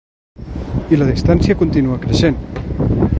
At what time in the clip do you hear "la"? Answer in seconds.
1.01-1.09